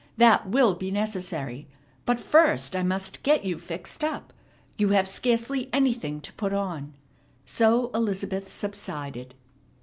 That 0.17 0.49
will 0.49 0.73
be 0.73 0.89
necessary. 0.89 1.67
But 2.07 2.19
first 2.19 2.75
I 2.75 2.81
must 2.81 3.21
get 3.21 3.45
you 3.45 3.59
fixed 3.59 4.03
up. 4.03 4.33
You 4.75 4.89
have 4.89 5.07
scarcely 5.07 5.69
anything 5.71 6.21
to 6.21 6.33
put 6.33 6.53
on." 6.53 6.95
So 7.45 7.91
Elizabeth 7.93 8.51
subsided. 8.51 9.35